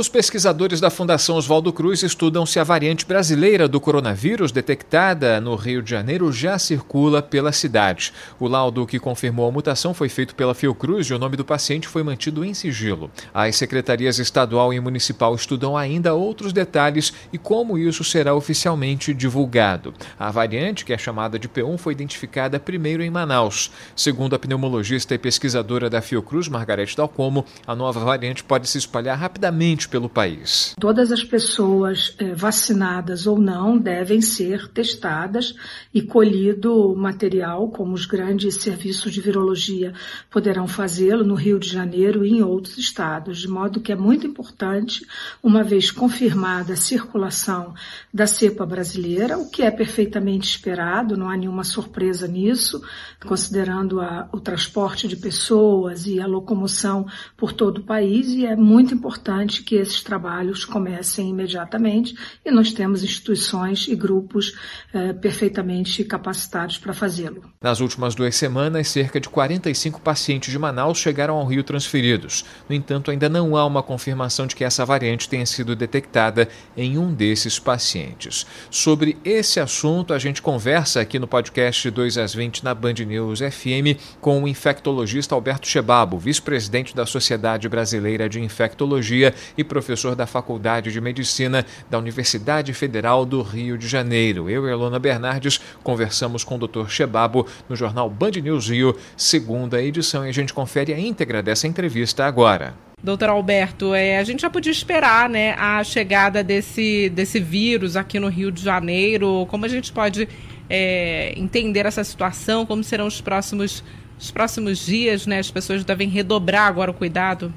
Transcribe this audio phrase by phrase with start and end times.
[0.00, 5.54] Os pesquisadores da Fundação Oswaldo Cruz estudam se a variante brasileira do coronavírus detectada no
[5.54, 8.10] Rio de Janeiro já circula pela cidade.
[8.38, 11.86] O laudo que confirmou a mutação foi feito pela Fiocruz e o nome do paciente
[11.86, 13.10] foi mantido em sigilo.
[13.34, 19.92] As secretarias estadual e municipal estudam ainda outros detalhes e como isso será oficialmente divulgado.
[20.18, 23.70] A variante, que é chamada de P1, foi identificada primeiro em Manaus.
[23.94, 29.18] Segundo a pneumologista e pesquisadora da Fiocruz, Margarete Dalcomo, a nova variante pode se espalhar
[29.18, 30.74] rapidamente pelo país.
[30.78, 35.54] Todas as pessoas eh, vacinadas ou não devem ser testadas
[35.92, 39.92] e colhido material, como os grandes serviços de virologia
[40.30, 44.26] poderão fazê-lo no Rio de Janeiro e em outros estados, de modo que é muito
[44.26, 45.04] importante,
[45.42, 47.74] uma vez confirmada a circulação
[48.14, 52.80] da cepa brasileira, o que é perfeitamente esperado, não há nenhuma surpresa nisso,
[53.26, 58.54] considerando a, o transporte de pessoas e a locomoção por todo o país, e é
[58.54, 62.14] muito importante que esses trabalhos comecem imediatamente
[62.44, 64.54] e nós temos instituições e grupos
[64.92, 67.42] eh, perfeitamente capacitados para fazê-lo.
[67.60, 72.44] Nas últimas duas semanas, cerca de 45 pacientes de Manaus chegaram ao Rio transferidos.
[72.68, 76.98] No entanto, ainda não há uma confirmação de que essa variante tenha sido detectada em
[76.98, 78.46] um desses pacientes.
[78.70, 83.40] Sobre esse assunto, a gente conversa aqui no podcast 2 às 20 na Band News
[83.40, 90.26] FM com o infectologista Alberto Chebabo, vice-presidente da Sociedade Brasileira de Infectologia e professor da
[90.26, 94.48] Faculdade de Medicina da Universidade Federal do Rio de Janeiro.
[94.48, 96.88] Eu e Elona Bernardes conversamos com o Dr.
[96.88, 101.66] Chebabo no jornal Band News Rio, segunda edição, e a gente confere a íntegra dessa
[101.66, 102.74] entrevista agora.
[103.02, 108.18] Doutor Alberto, é, a gente já podia esperar né, a chegada desse, desse vírus aqui
[108.18, 109.46] no Rio de Janeiro.
[109.48, 110.28] Como a gente pode
[110.68, 112.64] é, entender essa situação?
[112.64, 113.84] Como serão os próximos,
[114.18, 115.26] os próximos dias?
[115.26, 115.38] Né?
[115.38, 117.52] As pessoas devem redobrar agora o cuidado?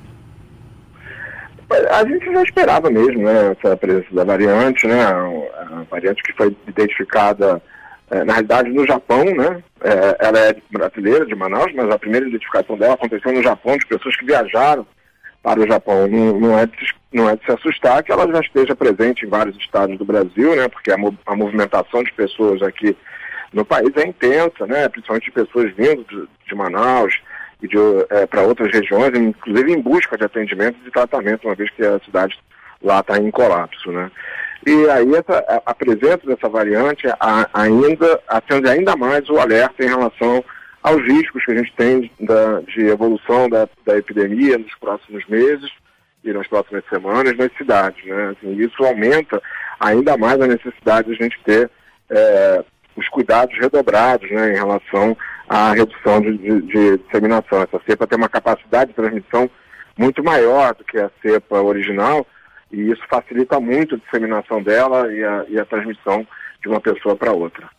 [1.91, 6.55] A gente já esperava mesmo, né, essa presença da variante, né, a variante que foi
[6.67, 7.61] identificada,
[8.11, 12.27] é, na realidade, no Japão, né, é, ela é brasileira, de Manaus, mas a primeira
[12.27, 14.85] identificação dela aconteceu no Japão, de pessoas que viajaram
[15.41, 16.07] para o Japão.
[16.07, 19.29] Não, não, é, de, não é de se assustar que ela já esteja presente em
[19.29, 22.95] vários estados do Brasil, né, porque a, a movimentação de pessoas aqui
[23.51, 27.19] no país é intensa, né, principalmente de pessoas vindo de, de Manaus,
[28.09, 31.83] é, para outras regiões, inclusive em busca de atendimento e de tratamento, uma vez que
[31.83, 32.37] a cidade
[32.81, 34.11] lá está em colapso, né?
[34.65, 39.89] E aí essa, a presença dessa variante a, ainda acende ainda mais o alerta em
[39.89, 40.43] relação
[40.81, 45.69] aos riscos que a gente tem da, de evolução da, da epidemia nos próximos meses
[46.23, 48.35] e nas próximas semanas nas cidades, né?
[48.37, 49.41] Assim, isso aumenta
[49.79, 51.69] ainda mais a necessidade de a gente ter
[52.09, 52.63] é,
[52.95, 55.17] os cuidados redobrados, né, em relação
[55.53, 57.61] à redução de, de, de disseminação.
[57.61, 59.47] Essa cepa tem uma capacidade de transmissão
[59.95, 62.25] muito maior do que a cepa original
[62.71, 66.25] e isso facilita muito a disseminação dela e a, e a transmissão
[66.59, 67.69] de uma pessoa para outra.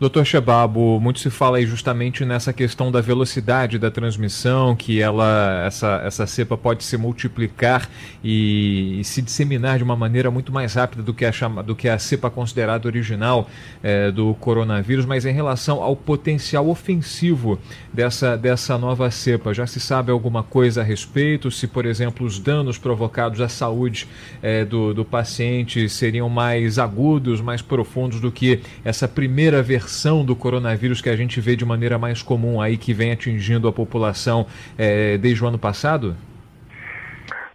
[0.00, 5.64] Doutor Chebabo, muito se fala aí justamente nessa questão da velocidade da transmissão, que ela,
[5.66, 7.90] essa, essa cepa pode se multiplicar
[8.22, 11.74] e, e se disseminar de uma maneira muito mais rápida do que a, chama, do
[11.74, 13.50] que a cepa considerada original
[13.82, 17.58] é, do coronavírus, mas em relação ao potencial ofensivo
[17.92, 21.50] dessa, dessa nova cepa, já se sabe alguma coisa a respeito?
[21.50, 24.06] Se, por exemplo, os danos provocados à saúde
[24.40, 30.22] é, do, do paciente seriam mais agudos, mais profundos do que essa primeira versão versão
[30.22, 33.72] do coronavírus que a gente vê de maneira mais comum aí, que vem atingindo a
[33.72, 36.14] população é, desde o ano passado?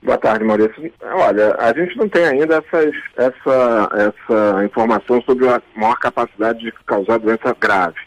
[0.01, 0.91] Boa tarde, Maurício.
[0.99, 6.71] Olha, a gente não tem ainda essas, essa, essa informação sobre a maior capacidade de
[6.87, 7.99] causar doença grave.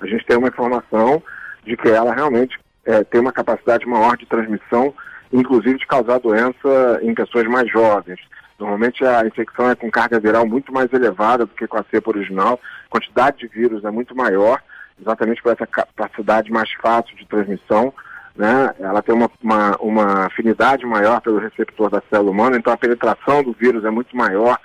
[0.00, 1.22] A gente tem uma informação
[1.66, 4.94] de que ela realmente é, tem uma capacidade maior de transmissão,
[5.30, 8.18] inclusive de causar doença em pessoas mais jovens.
[8.58, 12.10] Normalmente a infecção é com carga viral muito mais elevada do que com a cepa
[12.10, 14.62] original, a quantidade de vírus é muito maior,
[15.00, 17.92] exatamente por essa capacidade mais fácil de transmissão.
[18.36, 18.74] Né?
[18.80, 23.42] Ela tem uma, uma, uma afinidade maior pelo receptor da célula humana, então a penetração
[23.42, 24.58] do vírus é muito maior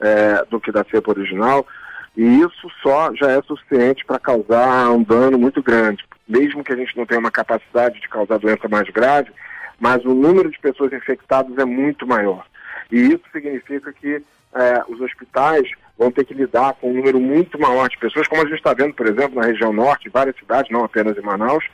[0.00, 1.66] é, do que da cepa original,
[2.16, 6.04] e isso só já é suficiente para causar um dano muito grande.
[6.28, 9.30] Mesmo que a gente não tenha uma capacidade de causar doença mais grave,
[9.78, 12.44] mas o número de pessoas infectadas é muito maior.
[12.90, 14.22] E isso significa que
[14.54, 18.42] é, os hospitais vão ter que lidar com um número muito maior de pessoas, como
[18.42, 21.22] a gente está vendo, por exemplo, na região norte, em várias cidades, não apenas em
[21.22, 21.64] Manaus.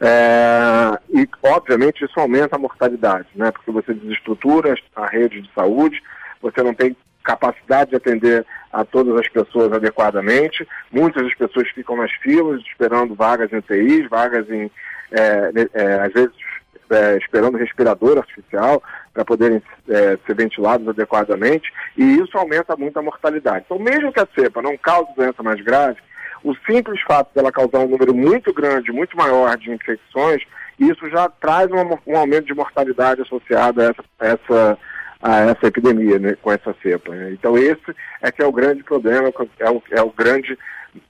[0.00, 3.50] É, e, obviamente, isso aumenta a mortalidade, né?
[3.50, 6.02] porque você desestrutura a rede de saúde,
[6.40, 10.66] você não tem capacidade de atender a todas as pessoas adequadamente.
[10.90, 14.70] Muitas das pessoas ficam nas filas esperando vagas em UTIs, vagas em,
[15.12, 16.32] é, é, às vezes,
[16.90, 18.82] é, esperando respirador artificial
[19.12, 23.64] para poderem é, ser ventilados adequadamente, e isso aumenta muito a mortalidade.
[23.66, 25.98] Então, mesmo que a cepa não cause doença mais grave,
[26.44, 30.42] o simples fato dela causar um número muito grande, muito maior de infecções,
[30.78, 34.78] isso já traz uma, um aumento de mortalidade associado a essa, essa,
[35.20, 37.12] a essa epidemia, né, com essa cepa.
[37.12, 37.32] Né?
[37.32, 40.56] Então esse é que é o grande problema, é o, é o grande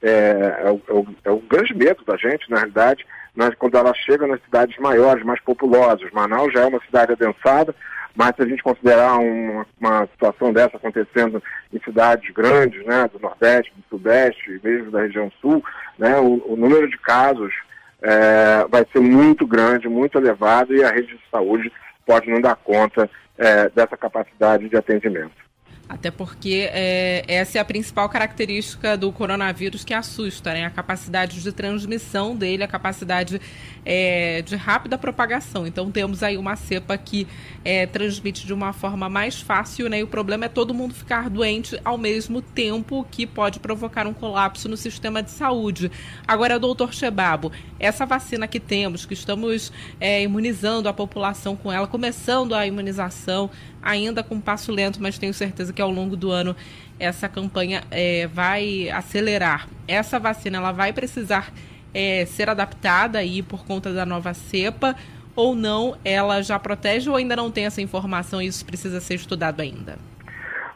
[0.02, 3.06] é, é, o, é, o, é grande medo da gente, na realidade,
[3.38, 6.10] mas quando ela chega nas cidades maiores, mais populosas.
[6.10, 7.72] Manaus já é uma cidade adensada,
[8.12, 11.40] mas se a gente considerar uma, uma situação dessa acontecendo
[11.72, 15.62] em cidades grandes, né, do Nordeste, do Sudeste, mesmo da região Sul,
[15.96, 17.54] né, o, o número de casos
[18.02, 21.72] é, vai ser muito grande, muito elevado e a rede de saúde
[22.04, 23.08] pode não dar conta
[23.38, 25.47] é, dessa capacidade de atendimento.
[25.88, 30.66] Até porque é, essa é a principal característica do coronavírus que assusta, né?
[30.66, 33.40] A capacidade de transmissão dele, a capacidade
[33.86, 35.66] é, de rápida propagação.
[35.66, 37.26] Então temos aí uma cepa que
[37.64, 40.00] é, transmite de uma forma mais fácil, né?
[40.00, 44.12] E o problema é todo mundo ficar doente ao mesmo tempo, que pode provocar um
[44.12, 45.90] colapso no sistema de saúde.
[46.26, 47.50] Agora, doutor Chebabo,
[47.80, 53.50] essa vacina que temos, que estamos é, imunizando a população com ela, começando a imunização,
[53.80, 56.54] ainda com passo lento, mas tenho certeza que ao longo do ano
[56.98, 59.68] essa campanha é, vai acelerar.
[59.86, 61.52] Essa vacina ela vai precisar
[61.94, 64.96] é, ser adaptada aí por conta da nova cepa
[65.36, 65.96] ou não?
[66.04, 69.96] Ela já protege ou ainda não tem essa informação e isso precisa ser estudado ainda?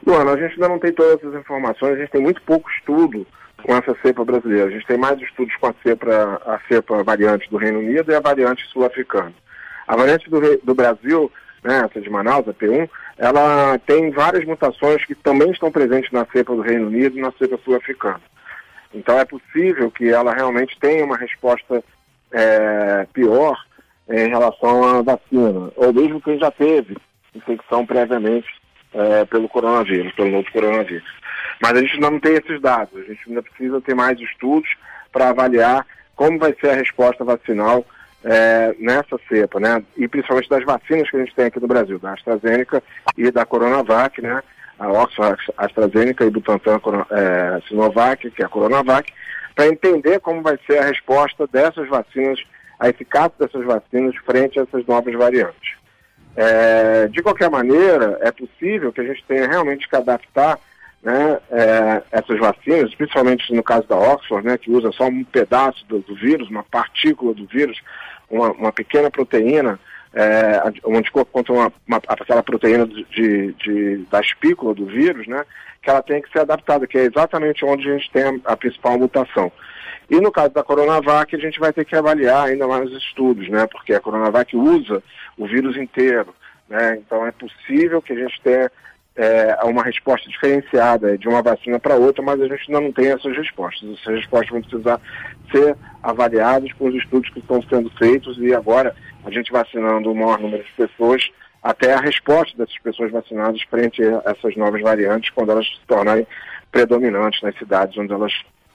[0.07, 3.27] Luana, a gente ainda não tem todas essas informações, a gente tem muito pouco estudo
[3.63, 4.67] com essa cepa brasileira.
[4.67, 8.15] A gente tem mais estudos com a cepa, a cepa variante do Reino Unido e
[8.15, 9.33] a variante sul-africana.
[9.87, 11.31] A variante do, do Brasil,
[11.63, 16.27] né, essa de Manaus, a P1, ela tem várias mutações que também estão presentes na
[16.27, 18.21] cepa do Reino Unido e na cepa sul-africana.
[18.95, 21.83] Então é possível que ela realmente tenha uma resposta
[22.31, 23.57] é, pior
[24.09, 26.97] em relação à vacina, ou mesmo quem já teve
[27.35, 28.49] infecção previamente
[28.93, 31.09] é, pelo coronavírus, pelo novo coronavírus.
[31.63, 34.69] Mas a gente ainda não tem esses dados, a gente ainda precisa ter mais estudos
[35.13, 35.87] para avaliar
[36.17, 37.87] como vai ser a resposta vacinal
[38.25, 39.83] é, nessa cepa, né?
[39.97, 42.83] E principalmente das vacinas que a gente tem aqui no Brasil, da AstraZeneca
[43.17, 44.43] e da Coronavac, né?
[44.83, 46.81] a Oxford AstraZeneca e Butantan
[47.11, 49.13] é, Sinovac, que é a Coronavac,
[49.55, 52.41] para entender como vai ser a resposta dessas vacinas,
[52.81, 55.77] a eficácia dessas vacinas frente a essas novas variantes.
[56.35, 60.59] É, de qualquer maneira, é possível que a gente tenha realmente que adaptar
[61.03, 65.85] né, é, essas vacinas, principalmente no caso da Oxford, né, que usa só um pedaço
[65.87, 67.81] do, do vírus, uma partícula do vírus,
[68.31, 69.81] uma, uma pequena proteína,
[70.15, 75.45] é, um anticorpo contra uma, uma, aquela proteína de, de, da espícula do vírus, né,
[75.83, 78.57] que ela tem que ser adaptada, que é exatamente onde a gente tem a, a,
[78.57, 79.51] principal mutação.
[80.09, 83.49] E no caso da Coronavac, a gente vai ter que avaliar ainda mais os estudos,
[83.49, 85.03] né, porque a Coronavac usa
[85.37, 86.33] o vírus inteiro.
[86.69, 88.71] Né, então é possível que a gente tenha
[89.15, 93.09] é, uma resposta diferenciada de uma vacina para outra, mas a gente ainda não tem
[93.09, 93.89] essas respostas.
[94.01, 95.01] Essas respostas vão precisar
[95.51, 100.15] ser avaliadas com os estudos que estão sendo feitos e agora a gente vacinando o
[100.15, 101.31] maior número de pessoas,
[101.63, 106.27] até a resposta dessas pessoas vacinadas frente a essas novas variantes quando elas se tornarem
[106.73, 108.33] predominantes nas cidades onde elas,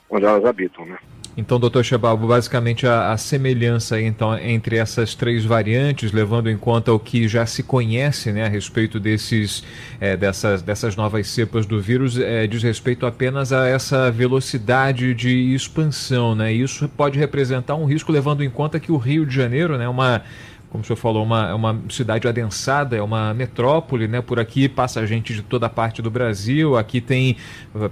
[0.09, 0.85] onde elas habitam.
[0.85, 0.97] Né?
[1.37, 6.91] Então, doutor Chebabo, basicamente a, a, semelhança então, entre essas três variantes, levando em conta
[6.91, 9.63] o que já se conhece né, a respeito desses,
[10.01, 15.53] é, dessas, dessas novas cepas do vírus, é, diz respeito apenas a essa velocidade de
[15.53, 16.33] expansão.
[16.33, 16.51] Né?
[16.51, 20.23] Isso pode representar um risco, levando em conta que o Rio de Janeiro, né, uma
[20.69, 24.21] como o senhor falou, uma, é uma cidade adensada, é uma metrópole, né?
[24.21, 26.77] Por aqui passa gente de toda parte do Brasil.
[26.77, 27.37] Aqui tem,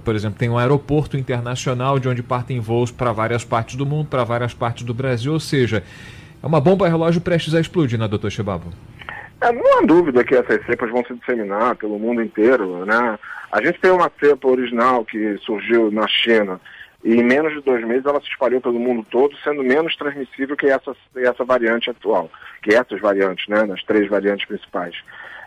[0.04, 4.08] por exemplo, tem um aeroporto internacional de onde partem voos para várias partes do mundo,
[4.08, 5.32] para várias partes do Brasil.
[5.32, 5.82] Ou seja,
[6.42, 8.66] é uma bomba relógio prestes a explodir, né, doutor Chebabo?
[9.40, 13.18] É, não há dúvida que essas cepas vão se disseminar pelo mundo inteiro, né?
[13.52, 16.60] A gente tem uma cepa original que surgiu na China,
[17.06, 20.56] e em menos de dois meses ela se espalhou pelo mundo todo, sendo menos transmissível
[20.56, 22.28] que essa, essa variante atual,
[22.60, 24.96] que essas variantes, né, nas três variantes principais.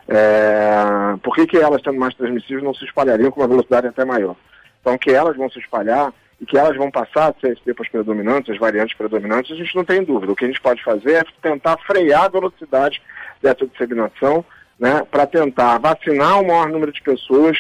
[0.08, 4.06] É, por que, que elas, sendo mais transmissíveis, não se espalhariam com uma velocidade até
[4.06, 4.38] maior?
[4.80, 7.90] Então, que elas vão se espalhar e que elas vão passar a ser as cepas
[7.90, 10.32] predominantes, as variantes predominantes, a gente não tem dúvida.
[10.32, 13.02] O que a gente pode fazer é tentar frear a velocidade
[13.42, 14.46] dessa disseminação,
[14.80, 17.58] né, para tentar vacinar o maior número de pessoas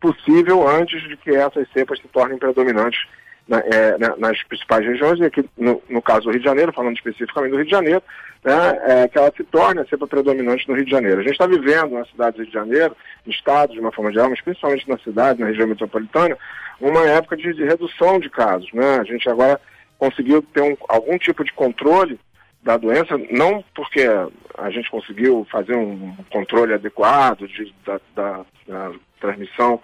[0.00, 3.00] possível antes de que essas cepas se tornem predominantes
[3.58, 7.50] é, nas principais regiões, e aqui no, no, caso do Rio de Janeiro, falando especificamente
[7.50, 8.02] do Rio de Janeiro,
[8.44, 11.20] né, é, que ela se torne a cepa predominante no Rio de Janeiro.
[11.20, 14.12] A gente está vivendo na cidade do Rio de Janeiro, no estado de uma forma
[14.12, 16.36] geral, mas principalmente na cidade, na região metropolitana,
[16.80, 18.70] uma época de, de redução de casos.
[18.72, 18.98] Né?
[19.00, 19.60] A gente agora
[19.98, 22.18] conseguiu ter um, algum tipo de controle
[22.62, 24.06] da doença, não porque
[24.56, 29.80] a gente conseguiu fazer um controle adequado de, da, da, da transmissão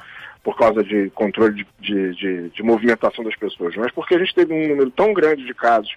[0.46, 4.32] por causa de controle de, de, de, de, movimentação das pessoas, mas porque a gente
[4.32, 5.92] teve um número tão grande de casos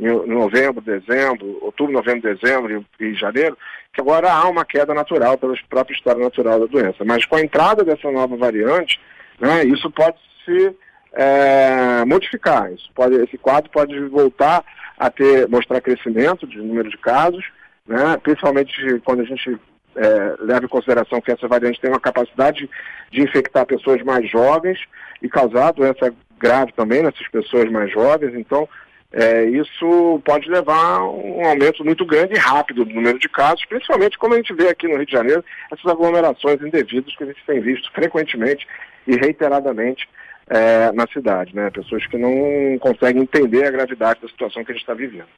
[0.00, 3.54] em novembro, dezembro, outubro, novembro, dezembro e, janeiro,
[3.92, 7.04] que agora há uma queda natural pela própria história natural da doença.
[7.04, 8.98] Mas com a entrada dessa nova variante,
[9.38, 10.74] né, isso pode se
[11.12, 12.72] é, modificar.
[12.72, 14.64] Isso pode, esse quadro pode voltar
[14.96, 17.44] a ter, mostrar crescimento de número de casos,
[17.86, 18.72] né, principalmente
[19.04, 19.60] quando a gente
[19.96, 22.68] é, leva em consideração que essa variante tem uma capacidade
[23.10, 24.78] de infectar pessoas mais jovens
[25.20, 28.34] e causar doença grave também nessas pessoas mais jovens.
[28.34, 28.68] Então,
[29.12, 33.64] é, isso pode levar a um aumento muito grande e rápido do número de casos,
[33.66, 37.26] principalmente como a gente vê aqui no Rio de Janeiro, essas aglomerações indevidas que a
[37.26, 38.66] gente tem visto frequentemente
[39.06, 40.08] e reiteradamente
[40.48, 41.70] é, na cidade, né?
[41.70, 45.28] Pessoas que não conseguem entender a gravidade da situação que a gente está vivendo.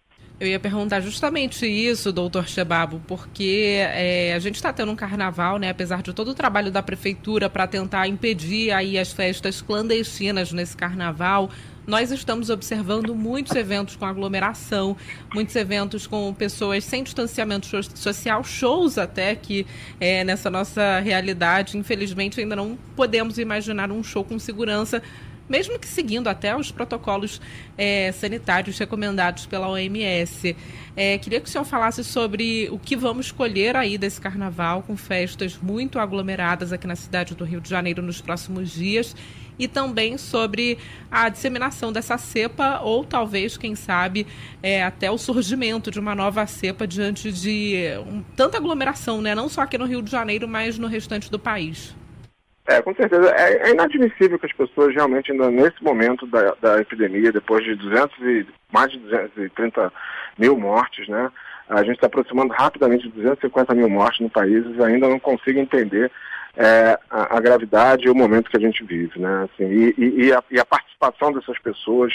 [0.41, 5.59] Eu ia perguntar justamente isso, doutor Chebabo, porque é, a gente está tendo um carnaval,
[5.59, 5.71] né?
[5.71, 10.77] Apesar de todo o trabalho da prefeitura para tentar impedir aí as festas clandestinas nesse
[10.77, 11.51] carnaval,
[11.87, 14.97] nós estamos observando muitos eventos com aglomeração,
[15.33, 19.65] muitos eventos com pessoas sem distanciamento social, shows até que
[20.01, 25.01] é, nessa nossa realidade, infelizmente, ainda não podemos imaginar um show com segurança
[25.49, 27.41] mesmo que seguindo até os protocolos
[27.77, 30.57] é, sanitários recomendados pela OMS.
[30.97, 34.97] É, queria que o senhor falasse sobre o que vamos escolher aí desse carnaval, com
[34.97, 39.15] festas muito aglomeradas aqui na cidade do Rio de Janeiro nos próximos dias
[39.59, 40.79] e também sobre
[41.11, 44.27] a disseminação dessa cepa ou talvez, quem sabe,
[44.63, 49.35] é, até o surgimento de uma nova cepa diante de um, tanta aglomeração, né?
[49.35, 51.95] não só aqui no Rio de Janeiro, mas no restante do país.
[52.67, 53.31] É, com certeza.
[53.31, 57.75] É, é inadmissível que as pessoas realmente, ainda nesse momento da, da epidemia, depois de
[57.75, 59.93] 200 e, mais de 230
[60.39, 61.31] mil mortes, né?
[61.69, 65.59] A gente está aproximando rapidamente de 250 mil mortes no país e ainda não consigo
[65.59, 66.11] entender
[66.57, 69.45] é, a, a, gravidade e o momento que a gente vive, né?
[69.45, 72.15] Assim, e, e, e, a, e a, participação dessas pessoas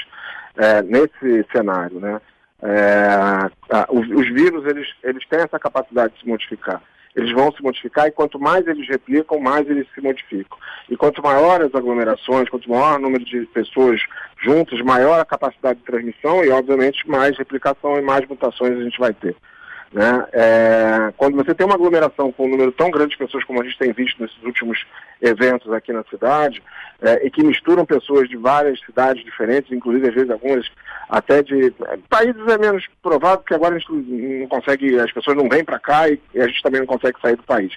[0.55, 2.21] é, nesse cenário, né?
[2.61, 3.07] É,
[3.69, 6.81] a, os, os, vírus, eles, eles têm essa capacidade de se modificar.
[7.15, 10.57] Eles vão se modificar e quanto mais eles replicam, mais eles se modificam.
[10.89, 14.01] E quanto maior as aglomerações, quanto maior o número de pessoas
[14.41, 18.99] juntas, maior a capacidade de transmissão e, obviamente, mais replicação e mais mutações a gente
[18.99, 19.35] vai ter.
[19.91, 20.25] Né?
[20.33, 23.63] É, quando você tem uma aglomeração com um número tão grande de pessoas como a
[23.63, 24.85] gente tem visto nesses últimos
[25.19, 26.61] eventos aqui na cidade,
[27.01, 30.69] é, e que misturam pessoas de várias cidades diferentes, inclusive às vezes algumas
[31.09, 31.73] até de
[32.07, 35.79] países é menos provável, porque agora a gente não consegue, as pessoas não vêm para
[35.79, 37.73] cá e, e, a gente também não consegue sair do país.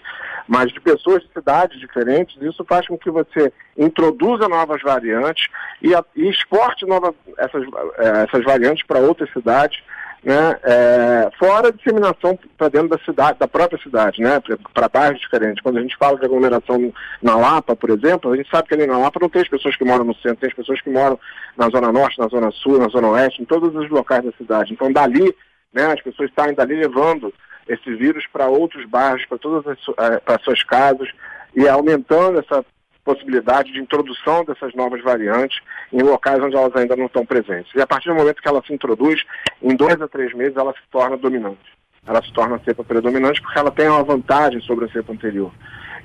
[0.47, 5.49] Mas de pessoas de cidades diferentes, isso faz com que você introduza novas variantes
[5.81, 7.62] e, e exporte novas, essas,
[7.97, 9.83] é, essas variantes para outras cidades
[10.23, 14.41] né, é, fora a disseminação para dentro da cidade, da própria cidade, né,
[14.73, 15.62] para bairros diferentes.
[15.62, 18.87] Quando a gente fala de aglomeração na Lapa, por exemplo, a gente sabe que ali
[18.87, 21.19] na Lapa não tem as pessoas que moram no centro, tem as pessoas que moram
[21.57, 24.73] na Zona Norte, na Zona Sul, na Zona Oeste, em todos os locais da cidade.
[24.73, 25.35] Então, dali,
[25.73, 27.35] né, as pessoas saem dali levando
[27.69, 31.09] esse vírus para outros bairros, para todas as é, para suas casas,
[31.55, 32.64] e aumentando essa
[33.05, 35.59] possibilidade de introdução dessas novas variantes
[35.93, 37.73] em locais onde elas ainda não estão presentes.
[37.75, 39.23] E a partir do momento que ela se introduz,
[39.61, 41.59] em dois a três meses ela se torna dominante.
[42.07, 45.53] Ela se torna a cepa predominante porque ela tem uma vantagem sobre a cepa anterior.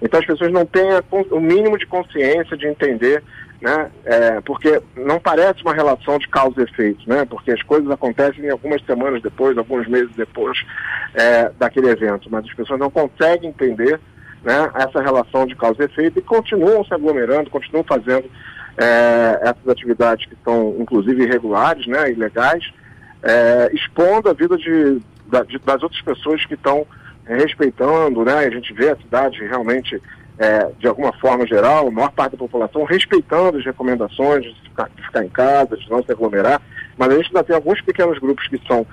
[0.01, 0.88] Então as pessoas não têm
[1.32, 3.24] o mínimo de consciência de entender,
[3.60, 3.92] né?
[4.06, 7.25] É, porque não parece uma relação de causa e efeito, né?
[7.25, 10.63] Porque as coisas acontecem algumas semanas depois, alguns meses depois
[11.16, 14.00] é, daquele evento, mas as pessoas não conseguem entender
[14.44, 18.29] né, essa relação de causa e efeito e continuam se aglomerando, continuam fazendo
[18.77, 22.72] é, essas atividades que são, inclusive, irregulares, né, ilegais,
[23.24, 25.00] é, expondo a vida de,
[25.48, 26.86] de, das outras pessoas que estão
[27.25, 30.01] respeitando, né, a gente vê a cidade realmente,
[30.38, 34.89] é, de alguma forma geral, a maior parte da população respeitando as recomendações de ficar,
[34.96, 36.62] de ficar em casa, de não se aglomerar,
[36.96, 38.86] mas a gente ainda tem alguns pequenos grupos que são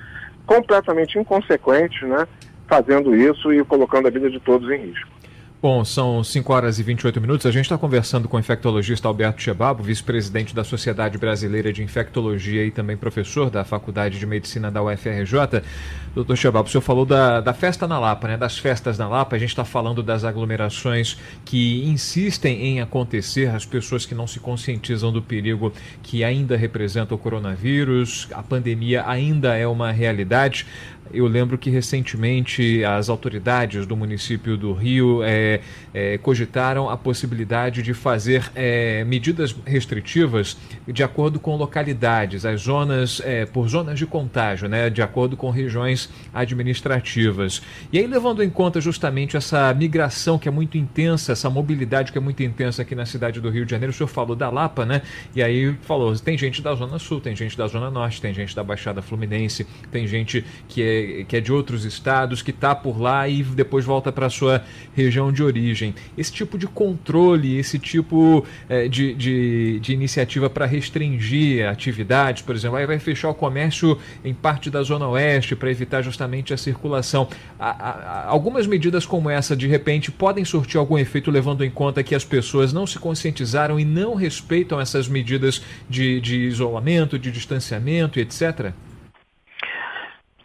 [0.47, 2.27] completamente inconsequentes, né,
[2.67, 5.14] fazendo isso e colocando a vida de todos em risco.
[5.65, 7.47] Bom, são 5 horas e 28 minutos.
[7.47, 12.67] A gente está conversando com o infectologista Alberto Chebabo, vice-presidente da Sociedade Brasileira de Infectologia
[12.67, 15.63] e também professor da Faculdade de Medicina da UFRJ.
[16.15, 18.37] Doutor Chebabo, o senhor falou da, da festa na Lapa, né?
[18.37, 19.37] das festas na Lapa.
[19.37, 21.17] A gente está falando das aglomerações
[21.47, 27.15] que insistem em acontecer, as pessoas que não se conscientizam do perigo que ainda representa
[27.15, 30.67] o coronavírus, a pandemia ainda é uma realidade.
[31.13, 35.61] Eu lembro que recentemente as autoridades do município do Rio é,
[35.93, 40.57] é, cogitaram a possibilidade de fazer é, medidas restritivas
[40.89, 43.21] de acordo com localidades, as zonas,
[43.53, 47.63] por zonas de contágio, né, de acordo com regiões administrativas.
[47.93, 52.19] E aí, levando em conta justamente essa migração que é muito intensa, essa mobilidade que
[52.19, 54.85] é muito intensa aqui na cidade do Rio de Janeiro, o senhor falou da Lapa,
[54.85, 55.03] né?
[55.35, 58.55] E aí falou: tem gente da Zona Sul, tem gente da Zona Norte, tem gente
[58.55, 60.94] da Baixada Fluminense, tem gente que é
[61.29, 64.63] que é de outros estados, que está por lá e depois volta para a sua
[64.95, 65.95] região de origem.
[66.17, 72.55] Esse tipo de controle, esse tipo é, de, de, de, iniciativa para restringir atividades, por
[72.55, 76.57] exemplo, aí vai fechar o comércio em parte da Zona Oeste para evitar justamente a
[76.57, 77.29] circulação.
[77.59, 82.03] A, a, algumas medidas como essa, de repente, podem surtir algum efeito, levando em conta
[82.03, 87.31] que as pessoas não se conscientizaram e não respeitam essas medidas de, de isolamento, de
[87.31, 88.73] distanciamento, etc.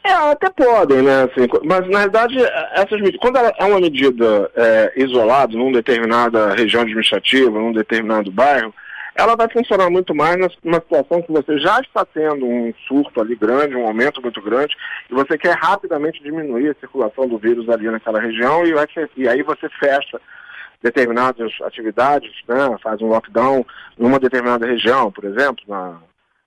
[0.03, 1.24] É, até podem, né?
[1.24, 2.38] Assim, mas na verdade,
[2.74, 8.74] essas medidas, quando é uma medida é, isolada numa determinada região administrativa, num determinado bairro,
[9.15, 13.36] ela vai funcionar muito mais numa situação que você já está tendo um surto ali
[13.36, 14.75] grande, um aumento muito grande,
[15.10, 18.88] e você quer rapidamente diminuir a circulação do vírus ali naquela região e, vai,
[19.18, 20.22] e aí você fecha
[20.82, 23.65] determinadas atividades, né, faz um lockdown
[23.98, 25.98] numa determinada região, por exemplo, na,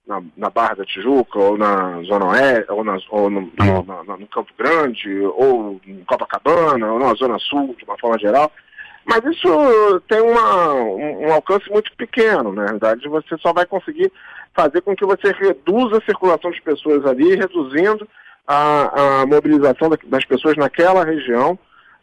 [0.06, 4.26] na, na, Barra da Tijuca, ou na Zona Oeste, ou, na, ou no, no, no,
[4.28, 8.50] Campo Grande, ou em Copacabana, ou na Zona Sul, de uma forma geral.
[9.04, 14.12] Mas isso tem uma, um, um, alcance muito pequeno, na verdade, você só vai conseguir
[14.54, 18.06] fazer com que você reduza a circulação de pessoas ali, reduzindo
[18.46, 21.58] a, a mobilização das pessoas naquela região,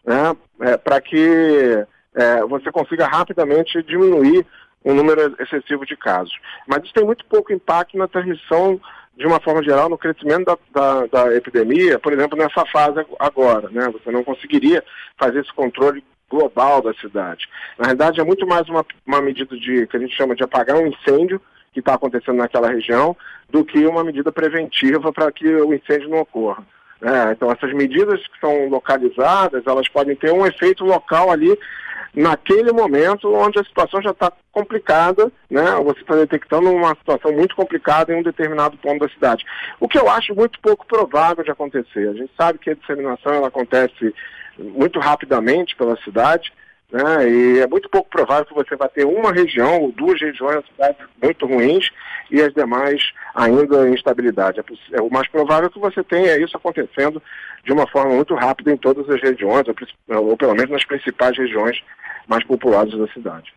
[0.06, 4.46] né, é, para que é, você consiga rapidamente diminuir
[4.83, 6.34] um número excessivo de casos.
[6.67, 8.80] Mas isso tem muito pouco impacto na transmissão,
[9.17, 13.69] de uma forma geral, no crescimento da, da, da epidemia, por exemplo, nessa fase agora.
[13.69, 13.89] Né?
[13.89, 14.84] Você não conseguiria
[15.17, 17.49] fazer esse controle global da cidade.
[17.77, 20.77] Na realidade, é muito mais uma, uma medida de que a gente chama de apagar
[20.77, 21.41] um incêndio
[21.73, 23.15] que está acontecendo naquela região
[23.49, 26.63] do que uma medida preventiva para que o incêndio não ocorra.
[27.01, 31.58] É, então, essas medidas que são localizadas, elas podem ter um efeito local ali
[32.13, 35.63] naquele momento onde a situação já está complicada, né?
[35.84, 39.45] Você está detectando uma situação muito complicada em um determinado ponto da cidade.
[39.80, 42.10] O que eu acho muito pouco provável de acontecer.
[42.10, 44.13] A gente sabe que a disseminação ela acontece
[44.58, 46.52] muito rapidamente pela cidade,
[46.91, 47.30] né?
[47.30, 50.63] E é muito pouco provável que você vai ter uma região ou duas regiões na
[50.63, 51.89] cidade muito ruins
[52.32, 54.60] e as demais ainda em instabilidade.
[54.60, 57.21] É, é, o mais provável que você tenha isso acontecendo
[57.63, 61.38] de uma forma muito rápida em todas as regiões, ou, ou pelo menos nas principais
[61.38, 61.80] regiões
[62.28, 63.54] mais populosas da cidade.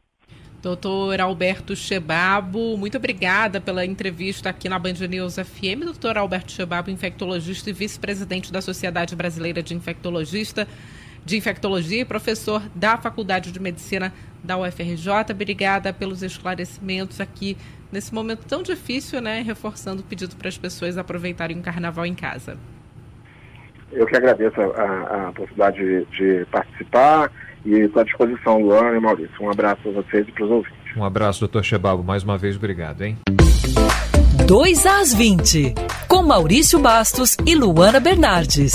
[0.62, 5.82] Doutor Alberto Chebabo, muito obrigada pela entrevista aqui na Band News FM.
[5.82, 10.68] Doutor Alberto Chebabo, infectologista e vice-presidente da Sociedade Brasileira de Infectologista,
[11.24, 15.30] de Infectologia e professor da Faculdade de Medicina da UFRJ.
[15.30, 17.56] Obrigada pelos esclarecimentos aqui
[17.90, 19.42] nesse momento tão difícil, né?
[19.42, 22.56] Reforçando o pedido para as pessoas aproveitarem o carnaval em casa.
[23.92, 27.30] Eu que agradeço a, a possibilidade de, de participar
[27.64, 29.34] e estou à disposição, Luana e Maurício.
[29.40, 30.96] Um abraço a vocês e para os ouvintes.
[30.96, 32.02] Um abraço, doutor Chebabo.
[32.02, 33.18] Mais uma vez, obrigado, hein?
[34.46, 35.74] 2 às 20,
[36.08, 38.74] com Maurício Bastos e Luana Bernardes.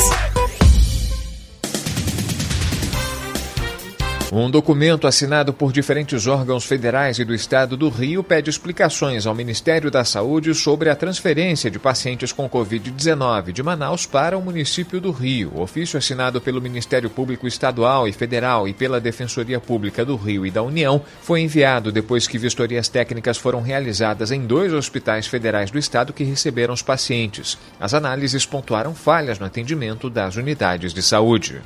[4.29, 9.33] Um documento assinado por diferentes órgãos federais e do Estado do Rio pede explicações ao
[9.33, 14.99] Ministério da Saúde sobre a transferência de pacientes com Covid-19 de Manaus para o município
[14.99, 15.53] do Rio.
[15.55, 20.45] O ofício assinado pelo Ministério Público Estadual e Federal e pela Defensoria Pública do Rio
[20.45, 25.71] e da União foi enviado depois que vistorias técnicas foram realizadas em dois hospitais federais
[25.71, 27.57] do Estado que receberam os pacientes.
[27.79, 31.61] As análises pontuaram falhas no atendimento das unidades de saúde.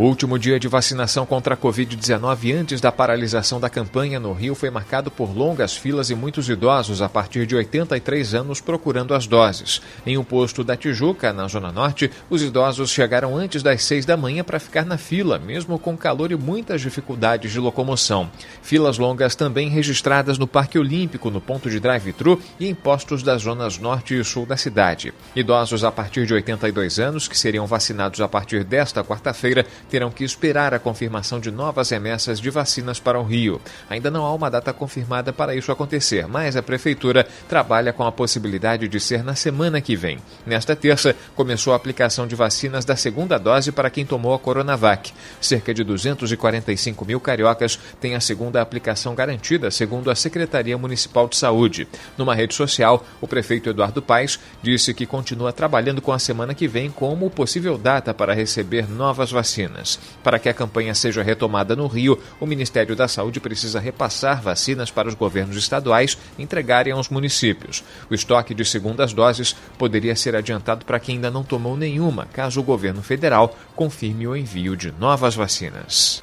[0.00, 4.54] O último dia de vacinação contra a Covid-19 antes da paralisação da campanha no Rio
[4.54, 9.26] foi marcado por longas filas e muitos idosos a partir de 83 anos procurando as
[9.26, 9.82] doses.
[10.06, 14.16] Em um posto da Tijuca, na Zona Norte, os idosos chegaram antes das 6 da
[14.16, 18.30] manhã para ficar na fila, mesmo com calor e muitas dificuldades de locomoção.
[18.62, 23.42] Filas longas também registradas no Parque Olímpico, no ponto de drive-thru e em postos das
[23.42, 25.12] zonas norte e sul da cidade.
[25.36, 30.24] Idosos a partir de 82 anos, que seriam vacinados a partir desta quarta-feira, terão que
[30.24, 33.60] esperar a confirmação de novas remessas de vacinas para o Rio.
[33.90, 38.12] Ainda não há uma data confirmada para isso acontecer, mas a Prefeitura trabalha com a
[38.12, 40.18] possibilidade de ser na semana que vem.
[40.46, 45.12] Nesta terça, começou a aplicação de vacinas da segunda dose para quem tomou a Coronavac.
[45.40, 51.36] Cerca de 245 mil cariocas têm a segunda aplicação garantida, segundo a Secretaria Municipal de
[51.36, 51.88] Saúde.
[52.16, 56.68] Numa rede social, o prefeito Eduardo Paes disse que continua trabalhando com a semana que
[56.68, 59.79] vem como possível data para receber novas vacinas.
[60.22, 64.90] Para que a campanha seja retomada no Rio, o Ministério da Saúde precisa repassar vacinas
[64.90, 67.82] para os governos estaduais entregarem aos municípios.
[68.10, 72.60] O estoque de segundas doses poderia ser adiantado para quem ainda não tomou nenhuma, caso
[72.60, 76.22] o governo federal confirme o envio de novas vacinas.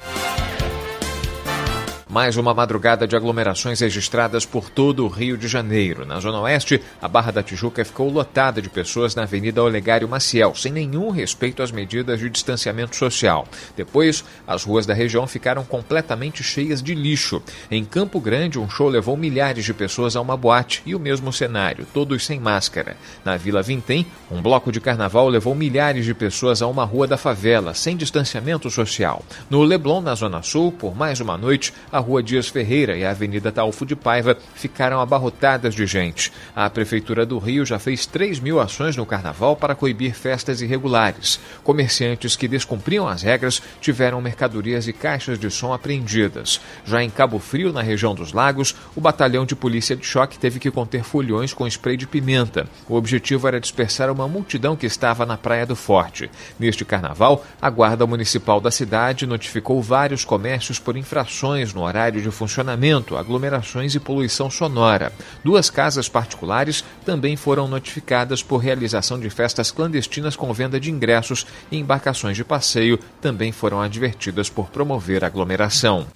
[2.18, 6.04] Mais uma madrugada de aglomerações registradas por todo o Rio de Janeiro.
[6.04, 10.52] Na Zona Oeste, a Barra da Tijuca ficou lotada de pessoas na Avenida Olegário Maciel,
[10.56, 13.46] sem nenhum respeito às medidas de distanciamento social.
[13.76, 17.40] Depois, as ruas da região ficaram completamente cheias de lixo.
[17.70, 21.32] Em Campo Grande, um show levou milhares de pessoas a uma boate e o mesmo
[21.32, 22.96] cenário, todos sem máscara.
[23.24, 27.16] Na Vila Vintém, um bloco de carnaval levou milhares de pessoas a uma rua da
[27.16, 29.24] favela, sem distanciamento social.
[29.48, 33.10] No Leblon, na Zona Sul, por mais uma noite, a Rua Dias Ferreira e a
[33.10, 36.32] Avenida Taufo de Paiva ficaram abarrotadas de gente.
[36.56, 41.38] A Prefeitura do Rio já fez 3 mil ações no Carnaval para coibir festas irregulares.
[41.62, 46.62] Comerciantes que descumpriam as regras tiveram mercadorias e caixas de som apreendidas.
[46.82, 50.58] Já em Cabo Frio, na região dos Lagos, o batalhão de polícia de choque teve
[50.58, 52.66] que conter folhões com spray de pimenta.
[52.88, 56.30] O objetivo era dispersar uma multidão que estava na Praia do Forte.
[56.58, 62.30] Neste carnaval, a Guarda Municipal da cidade notificou vários comércios por infrações no horário de
[62.30, 65.12] funcionamento, aglomerações e poluição sonora.
[65.42, 71.46] Duas casas particulares também foram notificadas por realização de festas clandestinas com venda de ingressos
[71.70, 76.06] e embarcações de passeio também foram advertidas por promover aglomeração.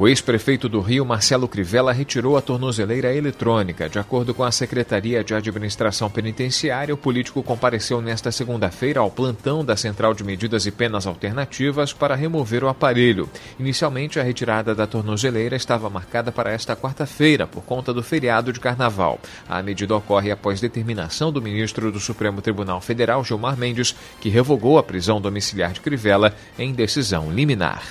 [0.00, 3.88] O ex-prefeito do Rio, Marcelo Crivella, retirou a tornozeleira eletrônica.
[3.88, 9.64] De acordo com a Secretaria de Administração Penitenciária, o político compareceu nesta segunda-feira ao plantão
[9.64, 13.28] da Central de Medidas e Penas Alternativas para remover o aparelho.
[13.58, 18.60] Inicialmente, a retirada da tornozeleira estava marcada para esta quarta-feira, por conta do feriado de
[18.60, 19.18] carnaval.
[19.48, 24.78] A medida ocorre após determinação do ministro do Supremo Tribunal Federal, Gilmar Mendes, que revogou
[24.78, 27.82] a prisão domiciliar de Crivella em decisão liminar.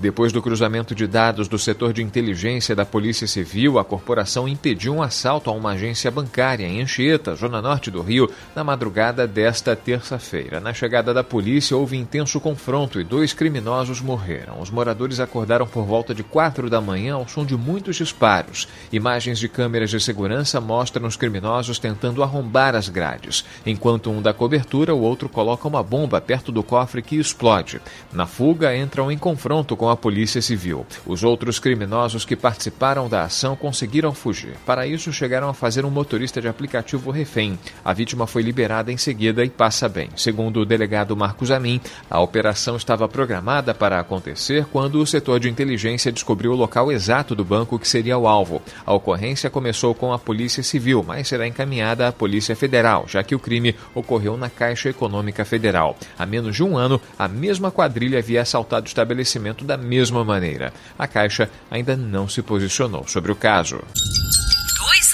[0.00, 4.94] Depois do cruzamento de dados do setor de inteligência da Polícia Civil, a corporação impediu
[4.94, 9.74] um assalto a uma agência bancária em Anchieta, zona norte do Rio, na madrugada desta
[9.74, 10.60] terça-feira.
[10.60, 14.60] Na chegada da polícia, houve intenso confronto e dois criminosos morreram.
[14.60, 18.68] Os moradores acordaram por volta de quatro da manhã ao som de muitos disparos.
[18.92, 23.44] Imagens de câmeras de segurança mostram os criminosos tentando arrombar as grades.
[23.66, 27.80] Enquanto um dá cobertura, o outro coloca uma bomba perto do cofre que explode.
[28.12, 30.86] Na fuga, entram em confronto com a Polícia Civil.
[31.06, 34.54] Os outros criminosos que participaram da ação conseguiram fugir.
[34.66, 37.58] Para isso, chegaram a fazer um motorista de aplicativo refém.
[37.84, 40.10] A vítima foi liberada em seguida e passa bem.
[40.16, 45.48] Segundo o delegado Marcos Amin, a operação estava programada para acontecer quando o setor de
[45.48, 48.60] inteligência descobriu o local exato do banco que seria o alvo.
[48.84, 53.34] A ocorrência começou com a Polícia Civil, mas será encaminhada à Polícia Federal, já que
[53.34, 55.96] o crime ocorreu na Caixa Econômica Federal.
[56.18, 60.72] Há menos de um ano, a mesma quadrilha havia assaltado o estabelecimento da mesma maneira.
[60.98, 63.76] A Caixa ainda não se posicionou sobre o caso.
[63.76, 63.84] 2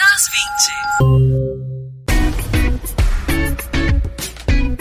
[0.01, 1.74] às 20.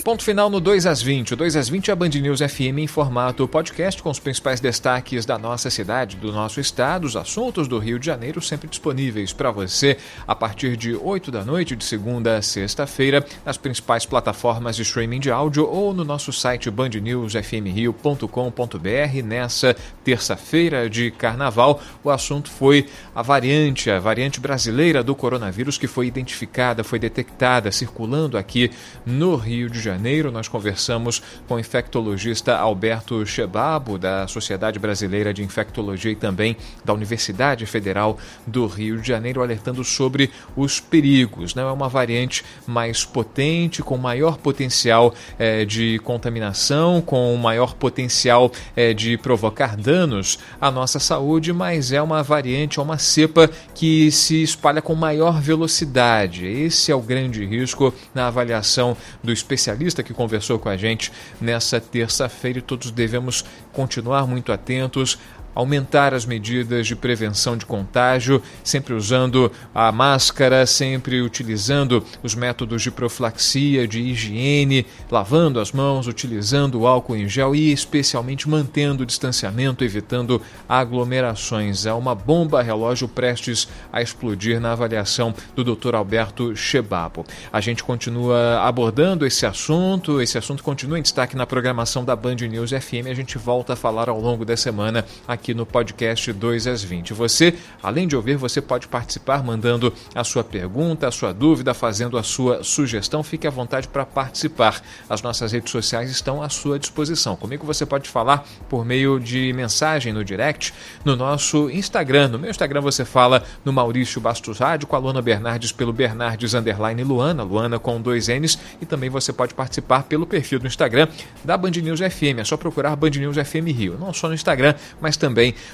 [0.03, 1.33] Ponto final no 2 às 20.
[1.33, 4.59] O 2 às 20 é a Band News FM em formato podcast com os principais
[4.59, 9.31] destaques da nossa cidade, do nosso estado, os assuntos do Rio de Janeiro, sempre disponíveis
[9.31, 9.95] para você
[10.27, 15.21] a partir de 8 da noite, de segunda a sexta-feira, nas principais plataformas de streaming
[15.21, 19.23] de áudio ou no nosso site bandnewsfmrio.com.br.
[19.23, 25.87] Nessa terça-feira de carnaval, o assunto foi a variante, a variante brasileira do coronavírus que
[25.87, 28.69] foi identificada, foi detectada, circulando aqui
[29.05, 29.92] no Rio de Janeiro.
[29.93, 36.57] Janeiro, nós conversamos com o infectologista Alberto Chebabo, da Sociedade Brasileira de Infectologia e também
[36.83, 41.53] da Universidade Federal do Rio de Janeiro, alertando sobre os perigos.
[41.53, 48.51] Não é uma variante mais potente, com maior potencial é, de contaminação, com maior potencial
[48.75, 54.11] é, de provocar danos à nossa saúde, mas é uma variante, é uma cepa que
[54.11, 56.47] se espalha com maior velocidade.
[56.47, 61.11] Esse é o grande risco na avaliação do especialista jornalista que conversou com a gente
[61.39, 63.43] nessa terça-feira e todos devemos
[63.73, 65.19] continuar muito atentos
[65.53, 72.81] aumentar as medidas de prevenção de contágio, sempre usando a máscara, sempre utilizando os métodos
[72.81, 79.03] de profilaxia, de higiene, lavando as mãos, utilizando o álcool em gel e especialmente mantendo
[79.03, 81.85] o distanciamento, evitando aglomerações.
[81.85, 85.95] É uma bomba relógio prestes a explodir na avaliação do Dr.
[85.95, 87.25] Alberto Chebabo.
[87.51, 92.35] A gente continua abordando esse assunto, esse assunto continua em destaque na programação da Band
[92.35, 93.07] News FM.
[93.09, 97.11] A gente volta a falar ao longo da semana aqui no podcast 2 às 20.
[97.13, 102.19] Você, além de ouvir, você pode participar mandando a sua pergunta, a sua dúvida, fazendo
[102.19, 103.23] a sua sugestão.
[103.23, 104.79] Fique à vontade para participar.
[105.09, 107.35] As nossas redes sociais estão à sua disposição.
[107.35, 110.71] Comigo você pode falar por meio de mensagem no direct
[111.03, 112.27] no nosso Instagram.
[112.27, 116.53] No meu Instagram você fala no Maurício Bastos Rádio com a Luana Bernardes pelo Bernardes
[116.53, 118.59] Underline Luana, Luana com dois N's.
[118.79, 121.07] E também você pode participar pelo perfil do Instagram
[121.43, 122.39] da Band News FM.
[122.39, 123.97] É só procurar Band News FM Rio.
[123.99, 125.32] Não só no Instagram, mas também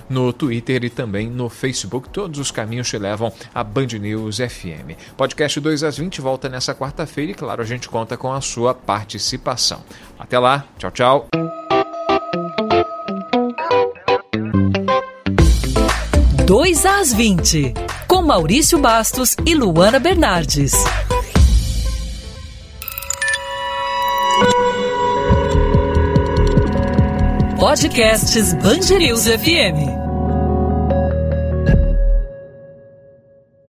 [0.10, 2.10] no Twitter e também no Facebook.
[2.10, 4.95] Todos os caminhos te levam a Band News FM.
[5.17, 8.74] Podcast 2 às 20 volta nessa quarta-feira e, claro, a gente conta com a sua
[8.74, 9.82] participação.
[10.17, 10.65] Até lá.
[10.78, 11.28] Tchau, tchau.
[16.45, 17.76] 2 às 20,
[18.08, 20.74] com Maurício Bastos e Luana Bernardes.
[27.60, 30.09] Podcasts Bangerils FM.